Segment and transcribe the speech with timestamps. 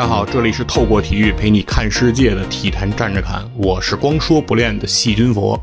[0.00, 5.62] 大家好，这里是透过体育陪你看世界的体坛站着看，我是光说不练的细菌佛。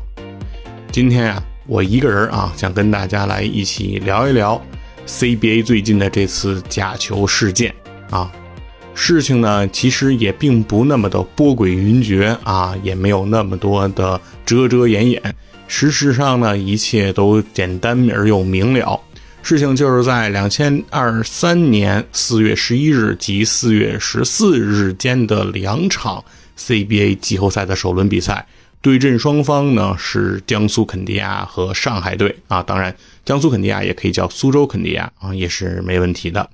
[0.92, 4.62] 今天啊，我一个人啊，想跟大家来一起聊一聊
[5.08, 7.74] CBA 最近的这次假球事件
[8.10, 8.30] 啊。
[8.94, 15.20] 事情呢，其实也并不那么的波诡云谲啊，也没有那么多的遮遮掩掩。
[15.66, 19.00] 事实上呢，一切都简单而又明了。
[19.42, 26.22] 事情就是在两千二三年四月十一日及四月十四日间的两场
[26.58, 28.46] CBA 季后赛的首轮比赛，
[28.82, 36.50] 对阵双方呢是江苏肯尼亚和上海队啊，当然江苏肯尼亚也可以叫苏州肯尼亚啊，也是没问题的。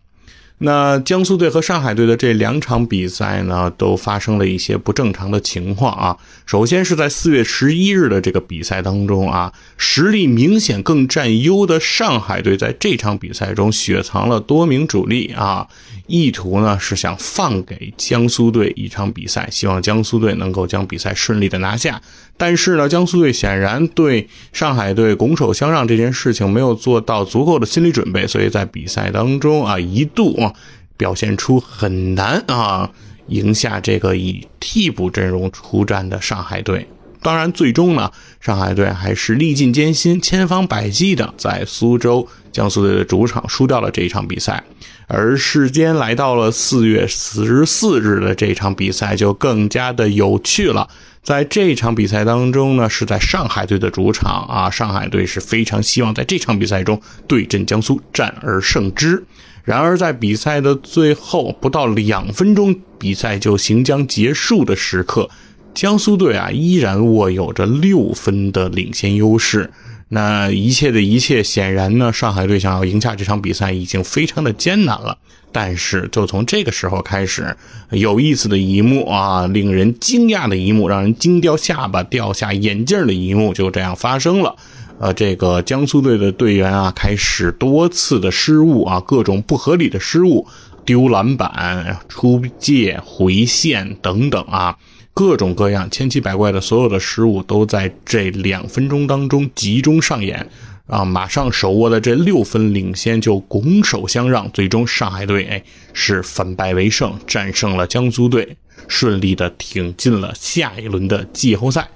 [0.59, 6.17] 那江苏队和上海队的这两场比赛呢，都发生了一些不正常的情况啊。
[6.47, 15.67] 首先是在四月十一日的这个比赛当中啊，实力明显更占优的上海队在这场比赛中雪藏了多名主力啊，
[16.07, 22.01] 意图呢是想放给江苏队一场比赛，希望江苏队能够将比赛顺利的拿下。
[22.37, 30.53] 但是呢，江苏队显然对上海队拱手相让这件事情没有做到足够的心理准备，所以在比赛当中啊，一度啊
[30.97, 32.91] 表现出很难啊
[33.29, 36.87] 赢下这个以替补阵容出战的上海队。
[37.23, 44.65] 当然，最终呢，上海队还是历尽艰辛、千方百计的在苏州江苏队的主场输掉了这一场比赛。
[45.07, 50.89] 而时间来到了四月十四日的这场比赛，就更加的有趣了。
[51.23, 59.25] 在这场比赛当中呢，是在上海队的主场啊，上海队是非常希望在这场比赛中对阵江苏战而胜之。
[59.65, 65.29] 然而在比赛的最后不到两分钟，比赛就行将结束的时刻，
[65.75, 69.71] 江苏队啊依然握有着六分的领先优势。
[70.09, 75.19] 那一切的一切，显然呢，上海队想要赢下这场比赛已经非常的艰难了。
[75.51, 77.57] 但是，就从这个时候开始，
[77.91, 84.57] 有意思的一幕啊，令人惊讶的一幕，让人惊掉下巴、掉下眼镜的一幕，就这样发生了。
[84.99, 90.47] 呃，这个江苏队的队员啊，开始多次的失误啊，各种不合理的失误，
[90.85, 94.77] 丢篮板、出界、回线等等啊，
[95.15, 100.47] 各种各样千奇百怪的所有的失误，都在这两分钟当中集中上演。
[100.87, 101.03] 啊！
[101.03, 105.65] 马上手握的这六分领先就拱手相让，最终上海队哎
[105.95, 111.89] 是反败为胜，战胜了江苏队，顺利的挺进了下一轮的季后赛。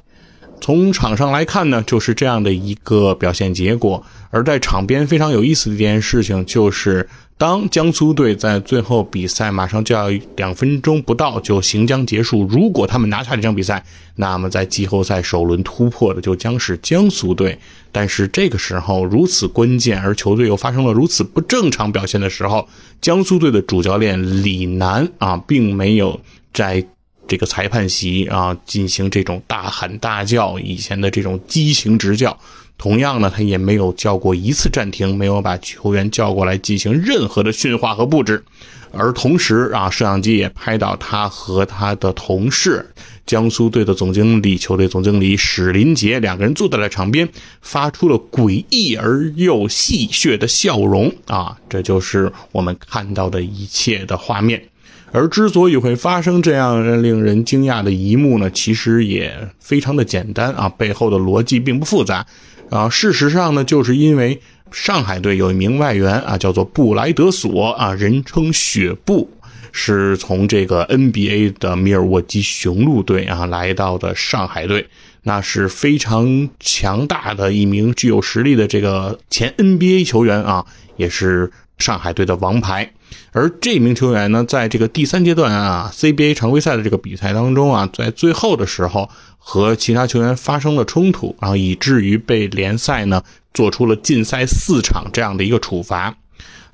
[0.59, 4.03] 从场上来看呢，就是这样的一个表现结果。
[4.31, 13.85] 而在场边非常有意思的一件事情就是，当江苏队在最后比赛马上就要两分钟不到就行将结束，如果他们拿下这场比赛，
[14.17, 17.59] 那么在季后赛首轮突破的就将是江苏队。
[17.91, 22.69] 但是这个时候如此关键，而球队又发生了如此不正常表现的时候，
[23.01, 26.21] 江苏队的主教练李楠啊，并没有
[26.53, 26.85] 在。
[27.31, 32.35] 这个裁判席啊，进行这种大喊大叫，以前的这种激情执教。
[32.79, 38.43] 同样呢，他也没有叫过一次暂停，没有把球员叫过来进行任何的训话和布置。
[38.91, 42.89] 而同时啊，摄像机也拍到他和他的同事，
[43.27, 47.29] 江苏队的总经理、球队总经理史林杰两个人坐在了场边，
[47.61, 54.63] 发出了诡异而又戏谑的笑容啊，这就是我们看到的一切的画面。
[55.11, 62.27] 而之所以会发生这样令人惊讶的一幕呢，其实也非常的简单啊，背后的逻辑并不复杂
[62.71, 62.89] 啊。
[62.89, 64.41] 事实上呢，就是因为
[64.71, 69.31] 上海队有一名外援啊，叫做布莱德索啊，人称雪布，
[69.73, 74.89] 是从这个 NBA 的米尔沃基雄鹿队啊来到的上海队，
[75.23, 82.93] 那是非常强大的一名具有实力的这个前 NBA 球员啊，也是上海队的王牌。
[83.33, 89.09] 而这名球员呢，在这个第三阶段啊，CBA 常规赛的这个比赛当中啊，在最后的时候
[89.51, 93.23] 和其他球员发生了冲突，然后以至于被联赛呢
[93.55, 96.15] 做出了禁赛四场这样的一个处罚。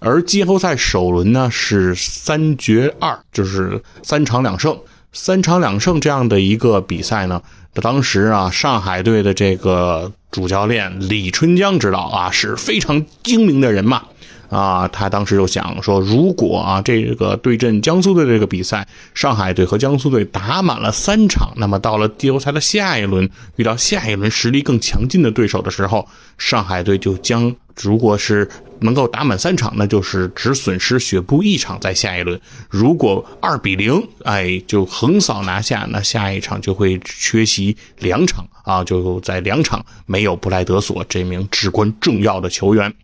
[0.00, 4.76] 而季后赛首轮呢是三决二，就是三场两胜，
[5.12, 7.40] 三场两胜这样的一个比赛呢，
[7.74, 14.02] 当时啊，上海队的这个主教练李春江指导啊是非常精明的人嘛。
[14.54, 26.06] 啊，他当时就想说，如果啊这个对阵江苏队这个比赛，上海队和江苏队打满了三场，那么到了季后赛的下一轮，遇到下一轮实力更强劲的对手的时候，
[26.38, 27.52] 上海队就将
[27.82, 28.48] 如果是
[28.78, 32.38] 能够打满三场，那就是只损失雪布一场在下一轮；
[32.70, 42.94] 如果二比零，哎，就横扫拿下，那下一场就会缺席两场啊，就在两场没有布莱德索这名至关重要的球员。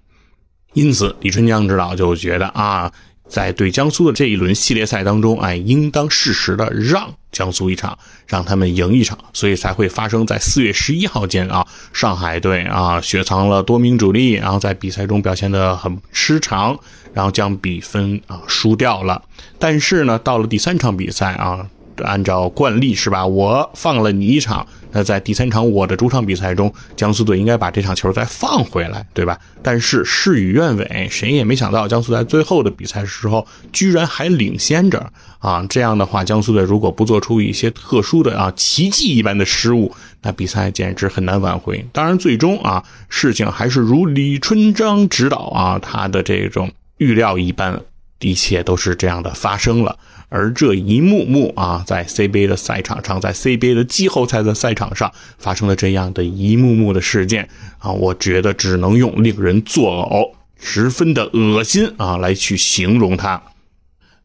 [0.73, 2.93] 因此，李春江指导就觉得啊，
[3.29, 16.79] 在对江苏的这一轮系列赛当中，哎，应当适时的让江苏一场，让他们赢一场，所以才会发生在四月十一号间啊，上海队啊雪藏了多名主力，然后在比赛中表现的很失常，
[17.13, 19.23] 然后将比分啊输掉了。
[19.59, 21.67] 但是呢，到了第三场比赛啊。
[22.05, 23.27] 按照惯例是吧？
[23.27, 29.39] 我放了你一场，那在第三场我的主场比赛中，江苏队应该把这场球再放回来，对吧？
[29.63, 35.65] 但是事与愿违，谁也没想到江苏在最后的比赛时候居然还领先着啊！
[35.69, 41.87] 这样的话，江苏队如果不做出一些特殊的啊奇迹一般的失误，那比赛简直很难挽回。
[41.93, 47.81] 当然，最终啊，事情还是如李春章指导啊他的这种预料一般，
[48.21, 49.99] 一切都是这样的发生了。
[50.31, 57.47] 而这一幕幕啊，在 CBA 的赛场上，在 CBA 的季后赛的赛场上发生了这样的一幕幕的事件
[57.79, 63.43] 啊，我觉得只能用令人作呕、十分的恶心啊来去形容它。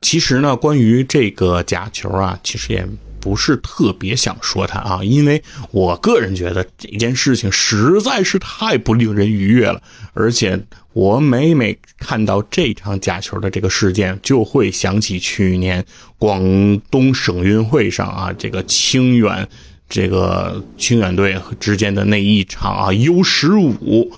[0.01, 2.87] 其实呢，关于这个假球啊，其实也
[3.25, 5.41] 不是特别想说它啊，因为
[5.71, 9.81] 我个人觉得这件事情实在是太不令人愉悦了，
[10.13, 10.61] 而且。
[10.95, 15.83] 我每每看到这场假球的这个事件，就会想起去年
[16.17, 16.41] 广
[16.89, 19.45] 东省运会上啊，这个清远
[19.89, 24.09] 这个清远队之间的那一场啊 U 十五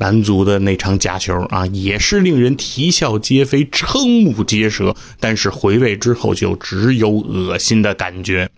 [0.00, 4.96] 男足的那场假球啊，也是令人啼笑皆非、瞠目结舌。
[5.20, 8.48] 但是回味之后，就只有恶心的感觉。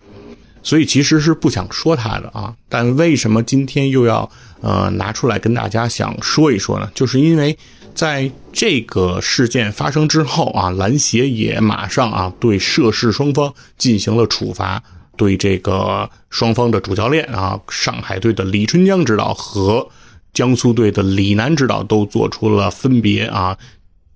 [0.63, 4.31] 所以其实是不想说他的啊，但为什么今天又要
[4.61, 6.89] 呃拿出来跟大家想说一说呢？
[6.95, 7.57] 就是因为
[7.93, 14.81] 在这个事件发生之后啊，篮协也马上啊对涉事双方进行了处罚，
[15.17, 19.85] 对这个双方的主教练啊，上海队的李春江指导和
[20.33, 23.57] 江苏队的李楠指导都做出了分别啊。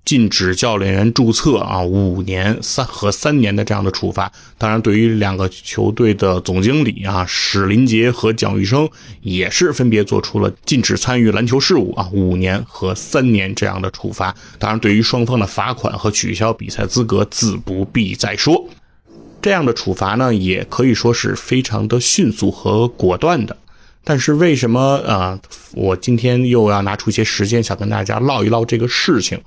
[0.05, 4.31] 禁止教练员注册啊，五年三和三年的这样的处罚。
[4.57, 14.33] 当然，对于两个球队的总经理啊，史林杰和蒋玉生，也是分别做出了禁止参与篮球事务啊，五年和三年这样的处罚。
[14.57, 18.65] 当然，对于双方的罚款和取消比赛资格，自不必再说。
[19.41, 23.57] 这样的处罚呢，也可以说是非常的迅速和果断的。
[24.09, 25.37] 但是为什么啊，
[25.73, 29.37] 我今天又要拿出一些时间，想跟大家唠一唠这个事情？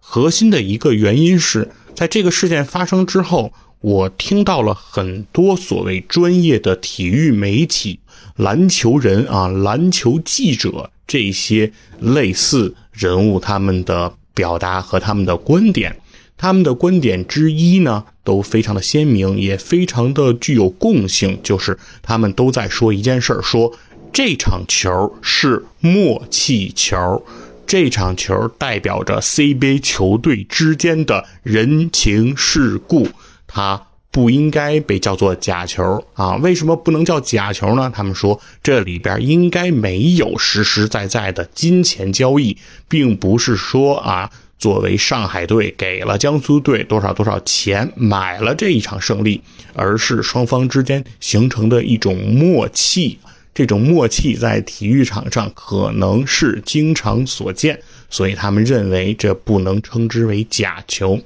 [0.00, 3.52] 核心的一个原因是在这个事件发生之后，
[3.82, 8.00] 我听到了很多所谓专业的体育媒体、
[8.36, 11.70] 篮球人啊、篮球记者这些
[12.00, 15.94] 类似人物他们的表达和他们的观点。
[16.38, 23.76] 他们的观点之一呢，都非常的鲜明，也非常的具有共性，就是他们都在说一件事儿：说
[24.12, 27.24] 这场球是默契球。
[27.66, 33.08] 这场球代表着 CBA 球队之间的人情世故，
[33.46, 36.36] 它不应该被叫做假球啊！
[36.36, 37.92] 为什么不能叫假球呢？
[37.94, 42.56] 他们说这里边应该没有实实在在的金钱交易，
[42.88, 49.42] 并不是说啊，作为上海队给了江苏队多少多少钱买了这一场胜利，
[49.74, 53.18] 而是双方之间形成的一种默契。
[53.58, 57.76] 这种默契在体育场上可能是经常所见，
[58.08, 61.20] 所以他们认为这不能称之为假球。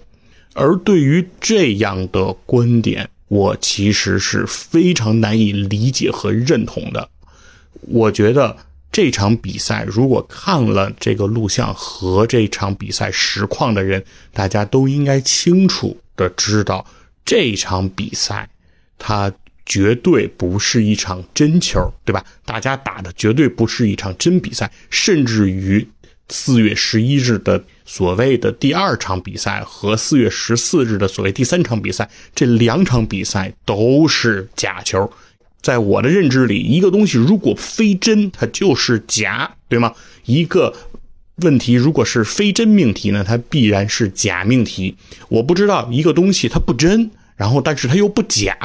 [0.55, 7.07] 而对于这样的观点，我其实是非常难以理解和认同的。
[7.83, 8.57] 我觉得
[8.91, 16.87] 这场比赛，如果看了这个录像和这场比赛实况的人，大家都应该清楚的知道，
[17.27, 18.49] 这场比赛
[18.99, 19.31] 它。
[19.65, 22.25] 绝对不是一场真球，对吧？
[22.45, 25.87] 大家打的绝对不是一场真比赛，甚至于
[26.29, 35.11] 四月十一日的所谓的第二场比赛和四月十四日的所谓第三场比赛，这两场比赛都是假球。
[35.61, 39.95] 在我的认知里，一个东西如果非真，它就是假，对吗？
[40.25, 40.75] 一个
[41.37, 44.97] 问题如果是非真命题呢，它必然是假命题。
[45.29, 48.57] 我不知道一个东西它不真，然后但是它又不假。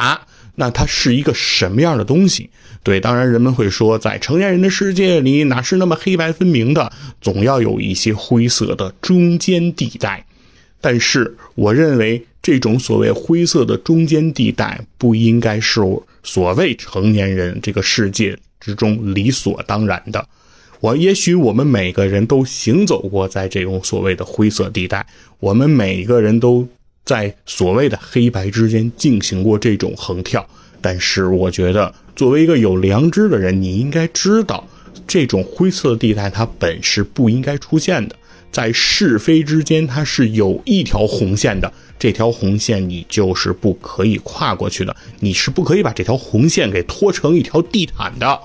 [0.59, 2.49] 那它是一个什么样的东西？
[2.81, 6.91] 对，当然人们会说，在成年人的世界里，哪是那么黑白分明的？
[7.21, 10.25] 总要有一些灰色的中间地带。
[10.81, 15.81] 但是，我认为这种所谓灰色的中间地带，不应该是
[16.23, 20.27] 所谓成年人这个世界之中理所当然的。
[20.79, 25.05] 我也许我们每个人都行走过在这种所谓的灰色地带，
[25.39, 26.67] 我们每个人都。
[27.07, 30.45] 在所谓的黑白之间进行过这种横跳，
[30.81, 34.67] 但是我觉得作为一个有良知的人，你应该知道，
[35.07, 38.15] 这种灰色地带它本是不应该出现的。
[38.51, 41.71] 在是非之间，它是有一条红线的。
[41.97, 48.37] 这条红线你就是不可以跨过去的，你是不可以把这条红线给拖成一条地毯的。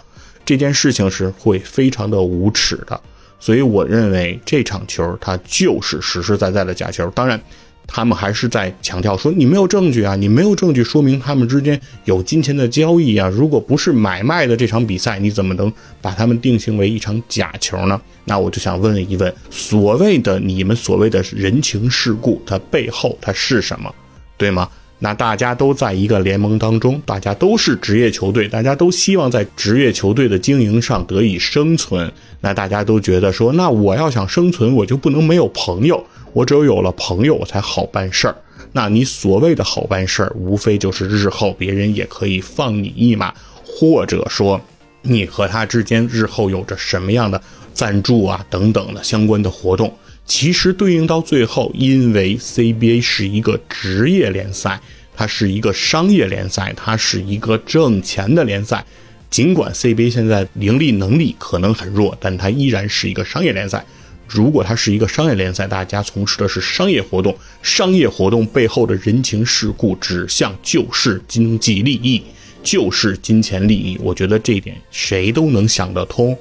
[0.45, 3.01] 这件事情是会非常的无耻的。
[3.41, 7.11] 所以我认为这场球它就是实实在在的假球。
[7.11, 7.43] 当然。
[7.87, 13.29] 他们还是在强调说：“你没有证据啊，你没有证据说明他们之间有金钱的交易啊。
[13.29, 15.71] 如果不是买卖的这场比赛，你怎么能
[16.01, 23.95] 把他们定性为一场假球呢？”那我就想问一问：所谓的你们所谓的人情世故，它背后它是什么，
[24.39, 24.69] 对吗？
[25.01, 32.09] 那大家都在一个联盟当中，大家都是职业球队，大家都希望在职业球队的经营上得以生存。
[32.41, 38.37] 那大家都觉得说：“那我要想生存，我就不能没有朋友。”我只有有了朋友，我才好办事儿。
[38.73, 43.35] 那你所谓的好办事儿，无非就是日后别人也可以放你一马，
[43.65, 44.61] 或者说
[45.03, 47.41] 你和他之间日后有着什么样的
[47.75, 49.93] 赞助啊等等的相关的活动。
[50.25, 54.81] 其实对应到最后，因为 CBA 是一个职业联赛，
[55.15, 58.85] 它是一个商业联赛，它是一个挣钱的联赛。
[59.29, 63.85] 尽管 CBA 现在盈利能力可能很弱，但它依然是一个商业联赛。
[64.33, 72.23] 如果它是一个商业联赛，大家从事的是商业活动，商业活动背后的人情世故指向就是经济利益，
[72.63, 73.99] 就是金钱利益。
[74.01, 76.35] 我觉得这一点谁都能想得通。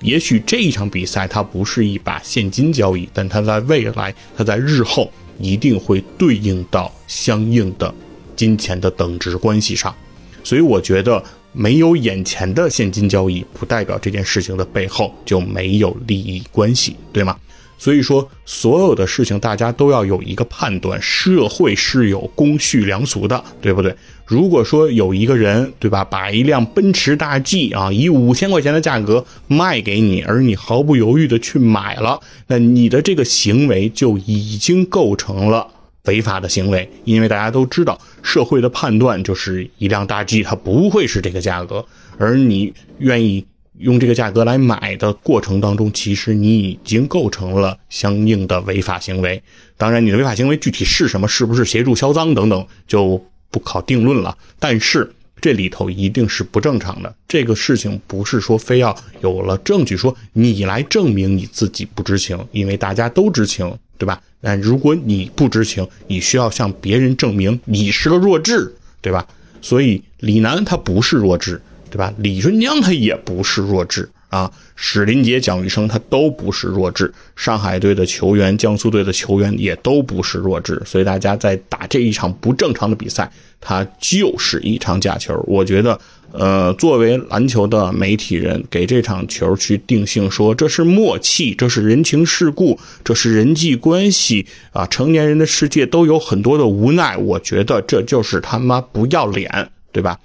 [0.00, 7.94] 也许这一场比赛它不是一把现金交易，但它在未来，它在日后一定会对应到相应的
[8.34, 9.94] 金钱的等值关系上。
[10.42, 11.22] 所以我觉得。
[11.54, 17.36] 没有眼前的现金交易，不代表这件事情的背后就没有利益关系，对吗？
[17.76, 23.94] 所以说，所有的事情大家都要有一个判断，社会是有公序良俗的，对不对？
[24.24, 35.68] 如果说有一个人，对吧，把一辆奔驰大 G 啊，以五千块钱的价格卖给你，而你毫不犹豫的去买了，那你的这个行为就已经构成了。
[36.04, 41.84] 违法的行为，因为大家都知道，社会的判断就是一辆大 G 它不会是这个价格，
[42.18, 43.46] 而你愿意
[43.78, 49.42] 用这个价格来买的过程当中，其实你已经构成了相应的违法行为。
[49.76, 54.36] 当然，你的违法行为具体是什么，是不是协助销赃等等，就不考定论了。
[54.58, 63.76] 但是这里头一定是不正常的，这个事情不是说非要有了证据说你来证明你自己不知情，因为大家都知情。
[64.04, 64.20] 对吧？
[64.42, 68.70] 那如果你不知情，你需要向别人证明你是个弱智，
[69.00, 69.26] 对吧？
[69.62, 71.58] 所以李楠他不是弱智，
[71.90, 72.12] 对吧？
[72.18, 74.52] 李春江他也不是弱智啊。
[74.76, 80.82] 史林杰、蒋玉生他都不是弱智，上海队的球员、江苏队的球员也都不是弱智。
[80.84, 85.42] 所以大家在打这一场不正常的比赛，它就是一场假球。
[85.46, 85.98] 我觉得。
[86.36, 94.84] 呃，作为篮球的媒体人，给这场球去定性说这是默契，这是人情世故，这是人际关系啊！
[94.86, 100.18] 成年人的世界都有很多的无奈，我觉得这就是他妈不要脸，对吧？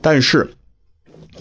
[0.00, 0.50] 但是。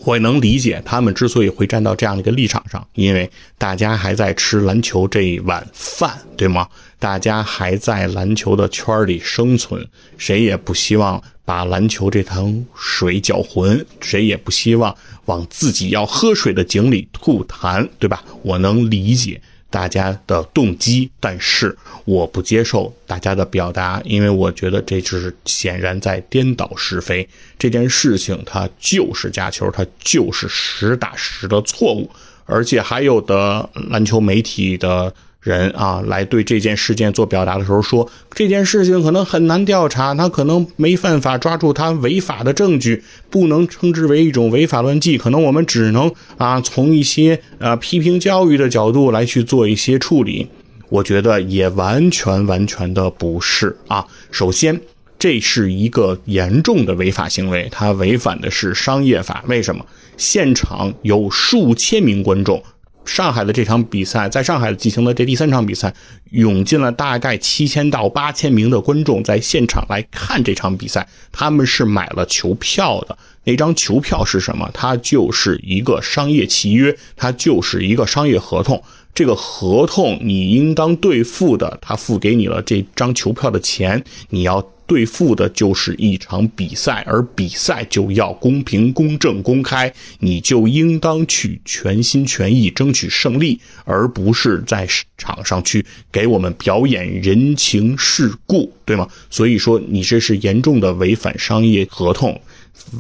[0.06, 6.68] 我能理解他们之所以会站到这样的一个立场上，因为大家还在吃篮球这一碗饭，对吗？
[7.04, 9.86] 大家还在篮球的圈里生存，
[10.18, 14.96] 谁也不希望把篮球这塘水搅浑，谁也不希望
[15.26, 18.24] 往自己要喝水的井里吐痰，对吧？
[18.42, 19.42] 我能理解。
[19.70, 27.28] 大家的动机，但是我不接受大家的表达，因为我觉得这就是显然在颠倒是非。
[27.60, 32.10] 这件事情它就是假球，它就是实打实的错误，
[32.46, 35.14] 而且还有的篮球媒体的。
[35.44, 50.48] 人啊，来对这件事件做表达的时候说，这件事情可能很难调查，他可能没办法抓住他违法的证据，不能称之为一种违法乱纪，可能我们只能啊从一些呃批评教育的角度来去做一些处理。
[50.88, 54.06] 我觉得也完全完全的不是啊。
[54.32, 54.80] 首先，
[55.20, 59.44] 这是一个严重的违法行为，它违反的是商业法。
[59.48, 59.86] 为什么？
[60.16, 62.64] 现场有数千名观众。
[63.06, 65.94] 上海的这场比赛，在上海进行的这第三场比赛，
[66.32, 71.08] 涌进了大概七千到八千名的观众在现场来看这场比赛。
[71.32, 74.70] 他们是买了球票的，那张球票是什么？
[74.74, 78.82] 它就是一个商业契约，它就是一个商业合同。
[79.14, 84.68] 这个合同你应当兑付的，他付给你了这张球票的钱，你要。
[84.94, 99.08] 对付的就是一场比赛，而比赛就要公平、公正、公开，你就应当去全心全意争取胜利，而不是在场上去给我们表演人情世故，对吗？
[99.32, 102.40] 所以说，你这是严重的违反商业合同。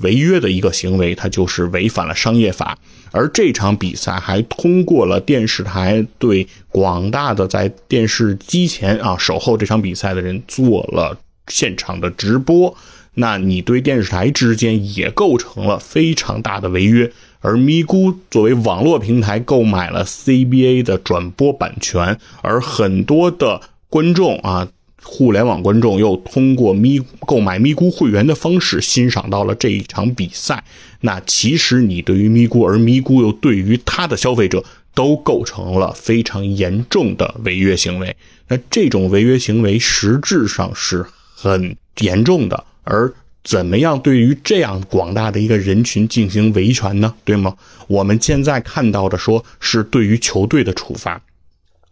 [0.01, 2.75] 违约的一个行为，它就是违反了商业法。
[3.11, 11.15] 而这场比赛还通过了电视台对广大的在电视机前啊守候这场比赛的人做了
[11.47, 12.75] 现场的直播。
[13.15, 17.11] 那你对电视台之间也构成了非常大的违约。
[17.41, 24.67] 而咪咕作为网络平台购买了 CBA 的转播版权，而很多的观众啊。
[25.05, 26.97] 互联网观众又通过咪
[27.27, 30.63] 购买咪咕会员的方式欣赏到了这一场比赛，
[31.01, 34.63] 那其实你对于咪咕，而咪咕又对于它的消费者，
[34.95, 38.15] 都构成了非常严重的违约行为。
[38.47, 41.05] 那这种违约行为实质上是
[41.43, 47.13] 很严重的，而怎么样对于这样广大的一个人群进行维权呢？
[47.25, 47.53] 对吗？
[47.87, 51.21] 我们现在看到的说是对于球队的处罚。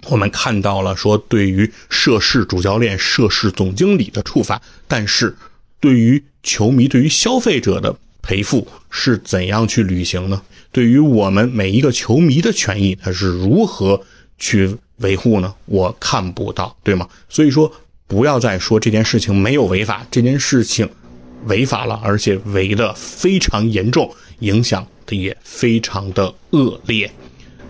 [0.08, 5.36] 我们看到了说，对于涉事主教练、涉事总经理的处罚，但是
[5.82, 10.42] 对于球迷、对于消费者的赔付是怎样去履行呢？
[10.72, 14.02] 对于我们每一个球迷的权益，他是如何
[14.38, 15.54] 去维护呢？
[15.66, 17.10] 我看不到，对吗？
[17.28, 17.70] 所以说，
[18.12, 20.90] 不要再说这件事情没有违法，这件事情
[21.46, 27.10] 违法了，而且违的非常严重，影响的也非常的恶劣。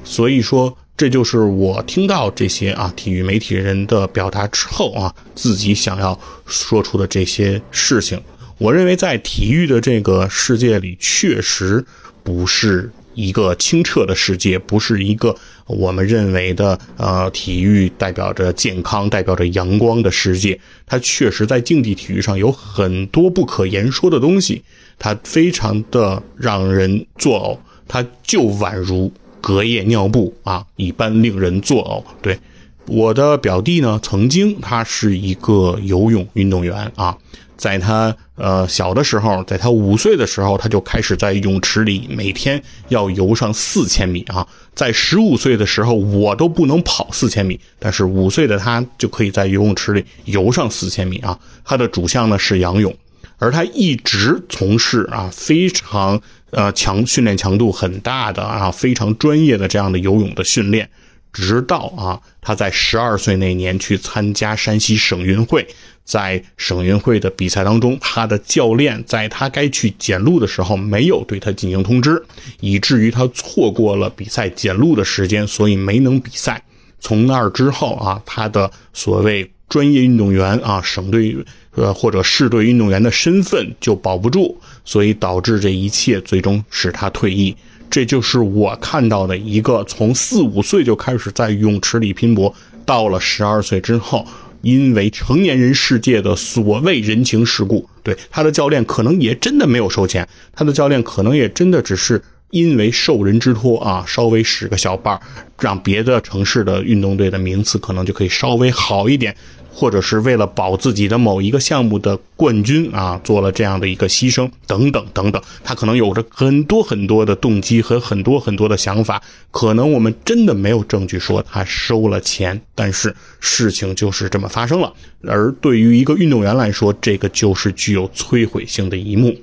[0.04, 0.76] 所以说。
[0.98, 8.22] 这就是我听到这些啊体育媒体人的表达之后啊，自己想要说出的这些事情。
[8.60, 11.84] 我认为在体育的这个世界里，确实
[12.22, 15.36] 不是一个清澈的世界，不是一个
[15.68, 20.60] 我们认为的呃体育代表着健康、代表着阳光的世界。
[20.86, 24.64] 它确实在竞技体育上有很多不可言说的东西，
[25.00, 29.12] 它非常的让人作呕，它就宛如。
[29.44, 32.04] 隔夜尿布啊，一般令人作呕。
[32.22, 32.38] 对，
[32.86, 37.18] 我的表弟呢，曾经他是一个游泳运动员啊，
[37.62, 44.48] 在他呃小的时候，在他五岁的时候，他就开始在泳池里每天要游上四千米啊。
[44.74, 51.38] 在十五岁的时候，我都不能跑四千米，但是五岁的他就可以在游泳池里游上四千米啊。
[51.64, 52.92] 他的主项呢是仰泳，
[53.38, 56.20] 而他一直从事啊非常。
[56.52, 60.90] 呃，强训练强度很大的啊，非常专业的这样的游泳的训练，
[61.32, 65.66] 直到啊，他在十二岁那年去参加山西省运会，
[66.04, 72.22] 在省运会的比赛当中，他的教练在他该去检录的时候没有对他进行通知，
[72.60, 76.64] 以至于他错过了比赛检录的时间，所以没能比赛。
[77.00, 81.36] 从那儿之后啊，他的所谓专业运动员啊，省队
[81.76, 84.60] 呃或者市队运动员的身份就保不住。
[84.84, 87.56] 所以导致这一切最终使他退役，
[87.88, 94.26] 这就是我看到的一个从四五岁就开始在泳池里拼搏，到了十二岁之后，
[94.62, 102.22] 因为成年人世界的所谓人情世故，对他的教练可能也真的没有收钱，他的教练可能也真的只是
[102.52, 105.22] 因为受人之托啊，稍微使个小绊儿，
[105.60, 109.36] 让别的城市的运动队的名次可能就可以稍微好一点。
[109.74, 124.94] 或者是为了保自己的某一个项目的冠军啊，做了这样的一个牺牲，等等等等，他可能有着很多很多的动机和很多很多的想法，可能我们真的没有证据说他收了钱，但是事情就是这么发生了。
[125.24, 129.36] 而对于一个运动员来说，这个就是具有摧毁性的一幕。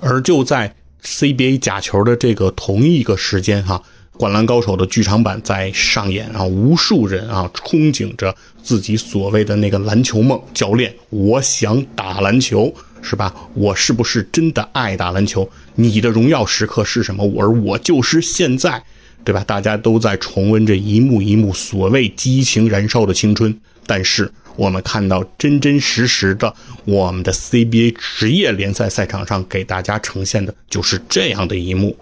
[0.00, 3.82] 而就在 CBA 假球的这个同一个时间，哈。
[4.16, 10.40] 《灌篮高手》的剧场版在上演啊，无数人啊憧憬着自己所谓的那个篮球梦。
[10.54, 12.72] 教练，我想打篮球，
[13.02, 13.34] 是吧？
[13.54, 15.50] 我是不是真的爱打篮球？
[15.74, 17.24] 你的荣耀时刻是什么？
[17.38, 18.84] 而我就是现在，
[19.24, 19.42] 对吧？
[19.44, 23.58] 大家都在重温这一幕一幕所谓激情燃烧的青春。
[23.86, 31.96] 但是我们看到真真实实的，我们的 CBA 职业联赛赛场上给大家呈现的就是这样的一幕，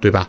[0.00, 0.28] 对吧？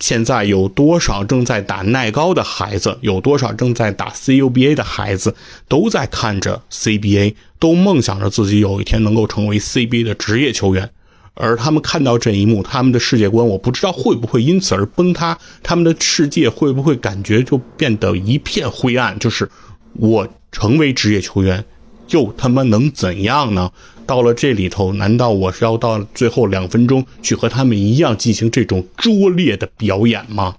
[0.00, 5.34] 现在有多少正在打耐高的孩子，有多少正在打 CUBA 的孩子，
[5.68, 10.90] 都在看着 CBA，都梦想着自己有一天能够成为 CBA 的职业球员。
[11.34, 19.18] 而他们看到这一幕，他们的世界观，我不知道会不会因此而崩塌，他们的世界会不会感觉就变得一片灰暗？
[19.18, 19.48] 就是
[19.94, 21.64] 我成为职业球员。
[22.08, 23.70] 又他妈能怎样呢？
[24.10, 30.56] 到了这里头，难道我是要到最后两分钟去和他们一样进行这种拙劣的表演吗？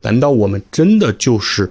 [0.00, 1.70] 难道我们真的就是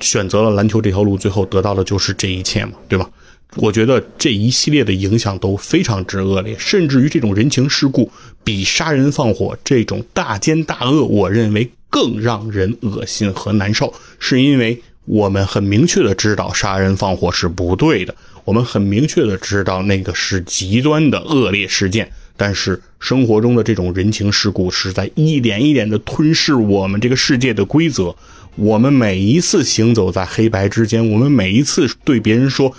[0.00, 2.72] 选择了篮球这条路，最后得到的就是这一切吗？
[2.88, 3.10] 对吧？
[3.56, 8.10] 我觉得这一系列的影响都非常之恶劣，甚至于这种人情世故
[8.42, 18.14] 比杀人放火这种大奸大恶，我认为更让人恶心和难受，是因为我们很明确的知道杀人放火是不对的。
[18.44, 28.14] 我们很明确的知道，那个是极端的恶劣事件，但是生活中的这种人情世故是在一点一点的吞噬我们这个世界的规则。
[28.56, 32.72] 我们每一次行走在黑白之间，我们每一次对别人说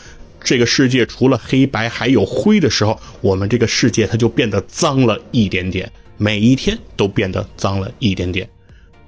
[0.43, 8.47] 这个世界除了黑白还有灰的时候，我们这个世界它就变得脏了一点点，每一天都变得脏了一点点。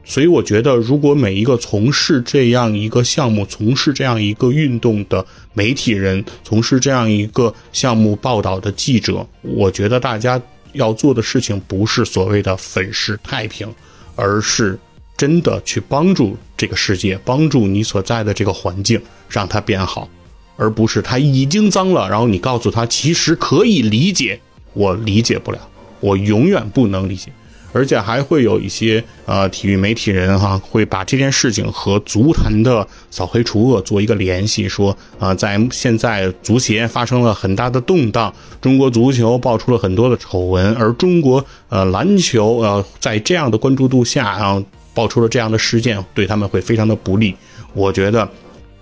[0.09, 10.41] 所以我觉得，如果每一个从事这样一个项目、从事这样一个运动的媒体人、从事这样一个项目报道的记者，我觉得大家
[10.71, 13.67] 要做的事情不是所谓的粉饰太平，
[14.15, 14.79] 而是
[15.17, 20.07] 真的去帮助这个世界，帮助你所在的这个环境，让它变好，
[20.55, 24.39] 而不是它已经脏了，然后你告诉他其实可以理解，
[24.71, 25.59] 我理解不了，
[25.99, 27.29] 我永远不能理解。
[27.73, 47.35] 而且还会有一些呃体育媒体人哈，会把这件事情和足坛的扫黑除恶做一个联系，说啊，在现在足协发生了很大的动荡，中国足球爆出了很多的丑闻，而中国呃篮球呃在这样的关注度下啊，爆出了这样的事件，对他们会非常的不利。
[47.73, 48.27] 我觉得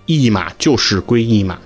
[0.06, 1.58] 一码就是归一码，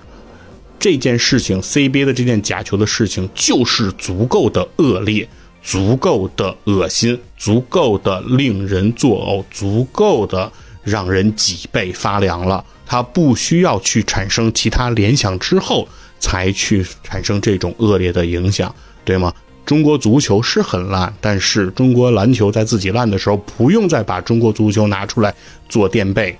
[0.77, 5.25] 这件事情 CBA 的这件假球的事情就是足够的恶劣。
[5.61, 10.51] 足够的恶心，足够的令人作呕，足够的
[10.83, 12.63] 让人脊背发凉了。
[12.85, 15.87] 他不需要去产生其他联想之后，
[16.19, 18.73] 才去产生这种恶劣的影响，
[19.05, 19.33] 对吗？
[19.63, 25.33] 中国足球是很烂，但是中国篮球在自己烂的时候，不用再把中国足球拿出来
[25.69, 26.37] 做垫背。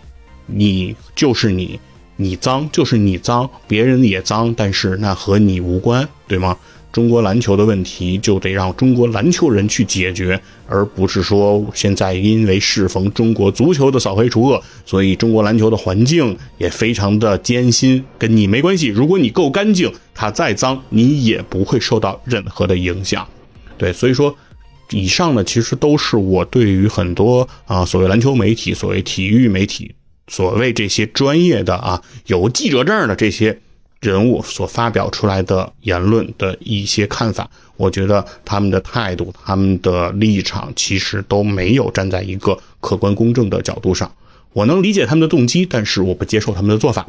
[0.48, 1.80] 你就是你，
[2.18, 6.58] 你脏就是你脏，别人也脏，但是那和你无关，对吗？
[6.92, 18.88] 中国篮球的问题就得让中国篮球人去解决，而不是说现在因为适逢中国足球的扫黑除恶，所以中国篮球的环境也非常的艰辛，跟你没关系。
[18.88, 23.26] 如果你够干净，它再脏你也不会受到任何的影响。
[23.78, 24.36] 对，所以说，
[24.90, 29.96] 以上呢其实都是我对于很多啊所谓篮球媒体、所谓体育媒体、
[30.28, 33.60] 所谓这些专业的啊有记者证的这些。
[34.02, 44.12] 人物所发表出来的言论的一些看法，我觉得他们的态度、他们的立场其实都没有站在一个客观公正的角度上。
[44.54, 47.08] 我能理解他们的动机，但是我不接受他们的做法。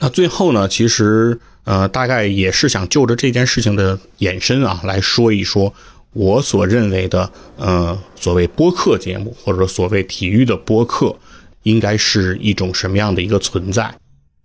[0.00, 5.72] 那最后呢，其实呃，大概也是想就着这件事情的延伸啊，来说一说
[6.12, 11.16] 我所认为的呃，所谓播客节目或者所谓体育的播客，
[11.62, 13.94] 应该是一种什么样的一个存在。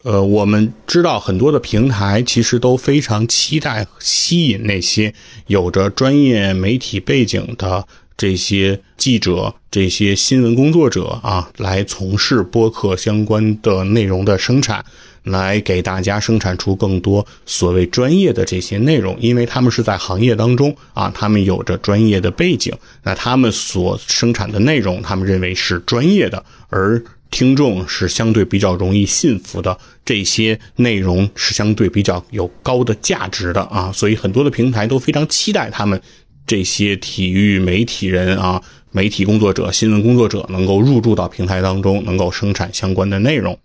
[0.07, 5.13] 呃，我们知道很多的平台其实都非常期待吸引那些
[5.47, 14.85] 有着专业媒体背景的这些记者、这些新闻工作者啊，来从事播客相关的内容的生产，
[15.23, 27.03] 来给大家生产出更多所谓专业的这些内容，因为他们是在行业当中啊，他们有着专业的背景，那他们所生产的内容，他们认为是专业的，而。
[27.29, 36.01] 听众是相对比较容易信服的，这些内容是相对比较有高的价值的啊，所以很多的平台都非常期待他们
[36.45, 38.61] 这些体育媒体人啊、
[38.91, 43.57] 媒体工作者、新闻工作者能够入驻到平台当中，能够生产相关的内容。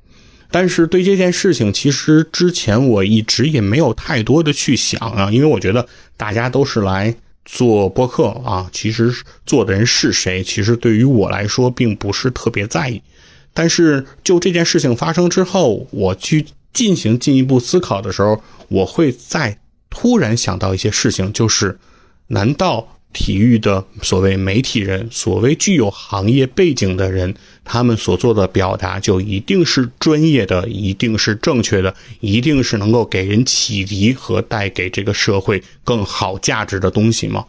[0.50, 7.14] 但是对这件事情，其实之前我一直也没有太多的去想啊，因为我觉得大家都是来
[7.46, 9.10] 做播客啊，其实
[9.46, 13.00] 做的人是谁，其实对于我来说并不是特别在意。
[13.54, 19.58] 但是，就这件事情发生之后，我去进行进一步思考的时候，我会再
[19.90, 21.78] 突然想到一些事情，就是，
[22.28, 37.44] 难道体育的所谓媒体人，所谓具有行业背景的人，他们所做的表达就一定是专业的，一定是正确的，一定是能够给人启迪和带给这个社会更好价值的东西吗？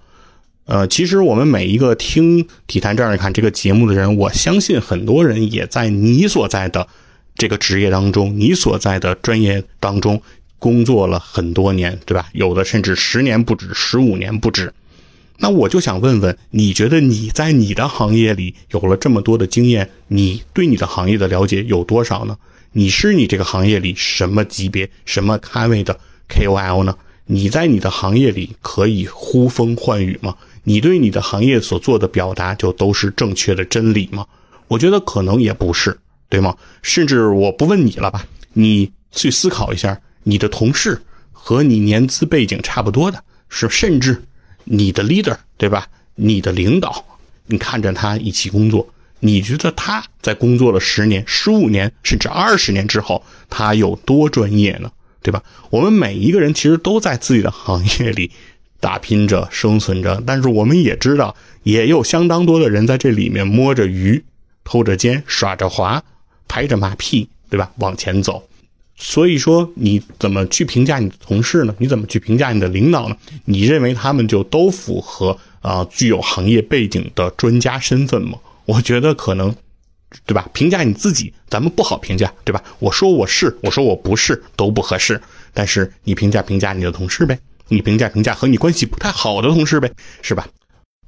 [0.66, 6.88] 呃，其实我们每一个听《体坛这样看》这个节目的人，我相信很多人也在你所在的
[7.36, 10.22] 这个职业当中，你所在的专业当中
[10.60, 12.30] 工作了很多年，对吧？
[12.32, 14.74] 有的甚至十年不止，十五年不止。
[15.40, 22.38] 那我就想问问，你觉得你在你的行业里有了这么多的经验，你对你的行业的了解有多少呢？
[22.72, 26.00] 你是你这个行业里什么级别、什么咖位的
[26.30, 26.96] KOL 呢？
[27.26, 30.36] 你在你的行业里可以呼风唤雨吗？
[30.64, 34.26] 你对你的行业所做的表达就都是正确的真理吗？
[34.70, 36.00] 我觉得可能也不是，
[36.30, 36.56] 对吗？
[36.82, 44.24] 甚至我不问你了吧，你去思考一下，你的同事和你年资背景差不多的，是甚至
[44.64, 45.88] 你的 leader，对吧？
[46.16, 47.06] 你的领导，
[47.48, 48.88] 你看着他一起工作，
[49.20, 54.90] 你觉得他在工作了十年、十五年，甚至二十年之后，他有多专业呢？
[55.22, 55.44] 对吧？
[55.70, 58.32] 我们每一个人其实都在自己的行业里。
[58.84, 64.22] 打拼着生存着，但是我们也知道，也有相当多的人在这里面摸着鱼、
[64.66, 66.04] 偷着奸、耍着滑、
[66.50, 67.72] 拍着马屁，对吧？
[67.78, 68.46] 往前走。
[68.98, 71.74] 所以说，你怎么去评价你的同事呢？
[71.78, 73.16] 你怎么去评价你的领导呢？
[73.46, 78.38] 你认为他们就都符合啊具有行业背景的专家身份吗？
[78.66, 79.56] 我觉得可能，
[80.26, 80.50] 对吧？
[80.52, 82.62] 评价你自己，咱们不好评价，对吧？
[82.80, 85.22] 我说我是，我说我不是，都不合适。
[85.54, 87.40] 但是你评价评价你的同事呗，
[87.74, 90.48] 你评价评价和你关系不太好的同事呗，是吧？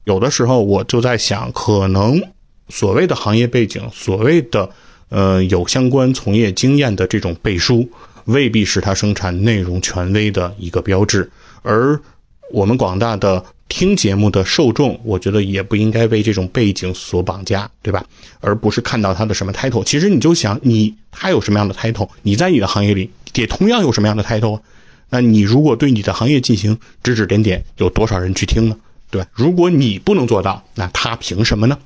[0.03, 2.21] 有的时候我就在想，可能
[2.69, 4.69] 所谓的行业背景，所谓的。
[5.09, 7.87] 呃，有相关从业经验的这种背书，
[8.25, 11.29] 未必是他生产内容权威的一个标志。
[11.61, 11.97] 而
[12.51, 18.03] 我们广大的听节目的受众，我觉得也不应该被这种背景所绑架，对吧？
[18.41, 19.83] 而不是看到他的什么 title。
[19.83, 24.59] 其实你就想，你他有什么样的 title，你在你的行业里也同样有什么样的 title。
[25.09, 28.77] 那你如果对你的行业进行指指点点，有多少人去听呢？
[29.09, 29.27] 对吧？
[29.33, 31.77] 如果你不能做到，那他凭什么呢？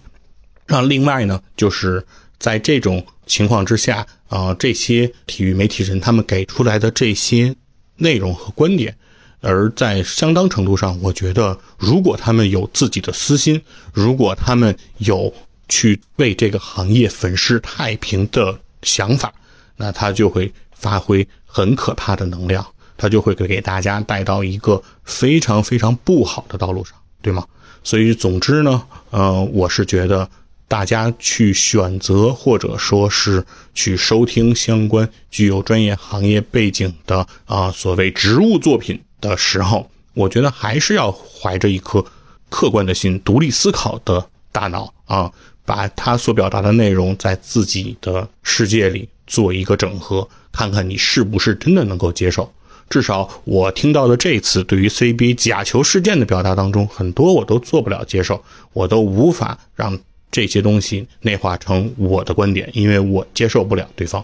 [0.67, 2.05] 那另外呢，就是。
[2.39, 7.53] 在这种情况之下，啊，这些体育媒体人他们给出来的这些
[7.97, 8.95] 内容和观点，
[9.41, 15.33] 而在相当程度上，我觉得，如果他们有自己的私心，如果他们有
[15.67, 19.33] 去为这个行业粉饰太平的想法，
[19.75, 22.65] 那他就会发挥很可怕的能量，
[22.99, 27.43] 他就会给给大家带到一个非常非常不好的道路上，对吗？
[27.83, 30.29] 所以，总之呢，呃，我是觉得。
[30.69, 42.05] 大家去选择或者说是去收听相关具有专业行业背景的啊所谓职务作品的时候，我觉得还是要怀着一颗
[42.51, 45.31] 客观的心、独立思考的大脑啊，
[45.65, 52.53] 把他所表达的内容在自己的世界里做一个整合，看看你是不是真的能够接受。
[52.89, 59.97] 至少我听到的这次对于 CBA 假球事件的表达当中，很多我都做不了接受，我都无法让。
[60.31, 64.23] 这些东西内化成我的观点，因为我接受不了对方，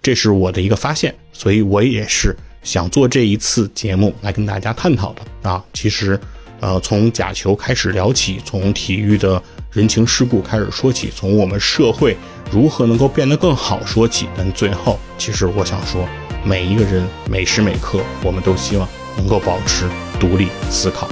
[0.00, 5.62] 这是我的一个发现，所以我也是想做这一次节目来跟大家探讨的啊。
[5.74, 6.18] 其实，
[6.60, 9.40] 呃，从假球开始聊起，从体育的
[9.70, 12.16] 人情世故开始说起，从我们社会
[12.50, 16.08] 如何能够变得更好说起，但最后，其实我想说，
[16.44, 19.88] 每一个人每时每刻，我们都希望能够保持
[20.20, 21.08] 独立思考。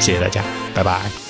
[0.00, 0.42] 谢谢大家，
[0.74, 1.27] 拜拜。